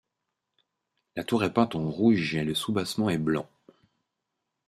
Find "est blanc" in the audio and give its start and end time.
3.11-3.47